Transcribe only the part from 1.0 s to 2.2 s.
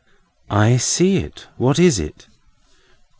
it. What is